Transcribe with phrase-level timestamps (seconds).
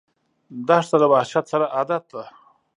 [0.67, 2.23] دښته د وحشت سره عادت ده.